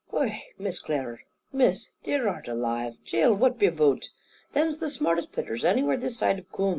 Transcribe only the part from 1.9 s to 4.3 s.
dear art alaive, cheel, what be 'bout?